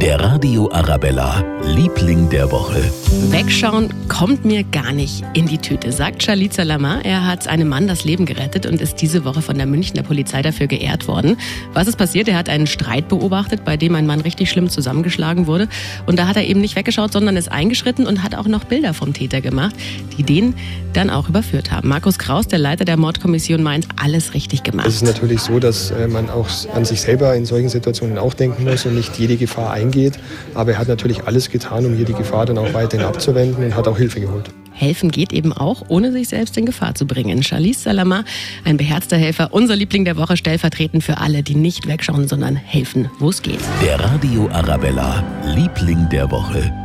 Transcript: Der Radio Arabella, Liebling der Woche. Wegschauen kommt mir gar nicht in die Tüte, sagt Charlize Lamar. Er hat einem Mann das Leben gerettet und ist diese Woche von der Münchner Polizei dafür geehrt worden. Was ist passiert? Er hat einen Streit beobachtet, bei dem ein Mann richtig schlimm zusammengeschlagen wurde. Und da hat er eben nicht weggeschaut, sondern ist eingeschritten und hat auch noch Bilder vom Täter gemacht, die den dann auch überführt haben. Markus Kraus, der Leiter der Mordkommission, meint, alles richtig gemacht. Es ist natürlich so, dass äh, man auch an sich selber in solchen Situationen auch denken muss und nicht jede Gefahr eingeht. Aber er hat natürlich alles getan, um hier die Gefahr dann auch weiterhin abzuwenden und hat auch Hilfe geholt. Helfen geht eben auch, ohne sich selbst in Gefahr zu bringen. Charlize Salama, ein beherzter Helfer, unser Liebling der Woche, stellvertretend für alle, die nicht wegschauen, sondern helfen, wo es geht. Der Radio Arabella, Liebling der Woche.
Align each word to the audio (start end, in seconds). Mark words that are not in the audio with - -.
Der 0.00 0.18
Radio 0.18 0.70
Arabella, 0.72 1.44
Liebling 1.62 2.30
der 2.30 2.50
Woche. 2.50 2.90
Wegschauen 3.30 3.90
kommt 4.08 4.46
mir 4.46 4.64
gar 4.64 4.92
nicht 4.92 5.22
in 5.34 5.46
die 5.46 5.58
Tüte, 5.58 5.92
sagt 5.92 6.22
Charlize 6.22 6.62
Lamar. 6.62 7.04
Er 7.04 7.26
hat 7.26 7.46
einem 7.46 7.68
Mann 7.68 7.86
das 7.86 8.04
Leben 8.04 8.24
gerettet 8.24 8.64
und 8.64 8.80
ist 8.80 9.02
diese 9.02 9.26
Woche 9.26 9.42
von 9.42 9.58
der 9.58 9.66
Münchner 9.66 10.02
Polizei 10.02 10.40
dafür 10.40 10.68
geehrt 10.68 11.06
worden. 11.06 11.36
Was 11.74 11.86
ist 11.86 11.96
passiert? 11.98 12.28
Er 12.28 12.38
hat 12.38 12.48
einen 12.48 12.66
Streit 12.66 13.08
beobachtet, 13.08 13.62
bei 13.66 13.76
dem 13.76 13.94
ein 13.94 14.06
Mann 14.06 14.20
richtig 14.20 14.48
schlimm 14.48 14.70
zusammengeschlagen 14.70 15.46
wurde. 15.46 15.68
Und 16.06 16.18
da 16.18 16.26
hat 16.26 16.36
er 16.36 16.44
eben 16.44 16.62
nicht 16.62 16.76
weggeschaut, 16.76 17.12
sondern 17.12 17.36
ist 17.36 17.52
eingeschritten 17.52 18.06
und 18.06 18.22
hat 18.22 18.34
auch 18.34 18.46
noch 18.46 18.64
Bilder 18.64 18.94
vom 18.94 19.12
Täter 19.12 19.42
gemacht, 19.42 19.74
die 20.16 20.22
den 20.22 20.54
dann 20.94 21.10
auch 21.10 21.28
überführt 21.28 21.70
haben. 21.70 21.88
Markus 21.88 22.18
Kraus, 22.18 22.48
der 22.48 22.58
Leiter 22.58 22.86
der 22.86 22.96
Mordkommission, 22.96 23.62
meint, 23.62 23.86
alles 24.02 24.32
richtig 24.32 24.62
gemacht. 24.62 24.88
Es 24.88 24.96
ist 24.96 25.04
natürlich 25.04 25.42
so, 25.42 25.58
dass 25.58 25.90
äh, 25.90 26.08
man 26.08 26.30
auch 26.30 26.48
an 26.74 26.86
sich 26.86 27.02
selber 27.02 27.34
in 27.36 27.44
solchen 27.44 27.68
Situationen 27.68 28.16
auch 28.16 28.32
denken 28.32 28.64
muss 28.64 28.86
und 28.86 28.94
nicht 28.94 29.18
jede 29.18 29.36
Gefahr 29.36 29.70
eingeht. 29.90 30.18
Aber 30.54 30.72
er 30.72 30.78
hat 30.78 30.88
natürlich 30.88 31.24
alles 31.24 31.50
getan, 31.50 31.84
um 31.86 31.94
hier 31.94 32.04
die 32.04 32.14
Gefahr 32.14 32.46
dann 32.46 32.58
auch 32.58 32.72
weiterhin 32.72 33.06
abzuwenden 33.06 33.64
und 33.64 33.76
hat 33.76 33.88
auch 33.88 33.98
Hilfe 33.98 34.20
geholt. 34.20 34.50
Helfen 34.72 35.10
geht 35.10 35.32
eben 35.32 35.52
auch, 35.52 35.82
ohne 35.88 36.10
sich 36.12 36.28
selbst 36.28 36.56
in 36.56 36.64
Gefahr 36.64 36.94
zu 36.94 37.06
bringen. 37.06 37.42
Charlize 37.42 37.82
Salama, 37.82 38.24
ein 38.64 38.76
beherzter 38.76 39.16
Helfer, 39.16 39.52
unser 39.52 39.76
Liebling 39.76 40.04
der 40.04 40.16
Woche, 40.16 40.36
stellvertretend 40.36 41.04
für 41.04 41.18
alle, 41.18 41.42
die 41.42 41.54
nicht 41.54 41.86
wegschauen, 41.86 42.28
sondern 42.28 42.56
helfen, 42.56 43.10
wo 43.18 43.28
es 43.28 43.42
geht. 43.42 43.60
Der 43.84 44.00
Radio 44.00 44.48
Arabella, 44.52 45.22
Liebling 45.54 46.08
der 46.08 46.30
Woche. 46.30 46.79